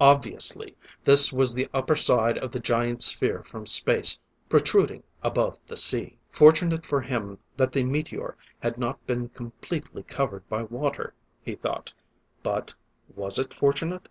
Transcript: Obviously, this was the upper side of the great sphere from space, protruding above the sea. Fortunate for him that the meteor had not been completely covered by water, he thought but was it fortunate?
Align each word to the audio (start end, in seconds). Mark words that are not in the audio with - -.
Obviously, 0.00 0.78
this 1.04 1.30
was 1.30 1.52
the 1.52 1.68
upper 1.74 1.94
side 1.94 2.38
of 2.38 2.52
the 2.52 2.58
great 2.58 3.02
sphere 3.02 3.42
from 3.44 3.66
space, 3.66 4.18
protruding 4.48 5.02
above 5.22 5.58
the 5.66 5.76
sea. 5.76 6.16
Fortunate 6.30 6.86
for 6.86 7.02
him 7.02 7.38
that 7.58 7.72
the 7.72 7.84
meteor 7.84 8.34
had 8.60 8.78
not 8.78 9.06
been 9.06 9.28
completely 9.28 10.02
covered 10.04 10.48
by 10.48 10.62
water, 10.62 11.12
he 11.42 11.54
thought 11.54 11.92
but 12.42 12.74
was 13.14 13.38
it 13.38 13.52
fortunate? 13.52 14.08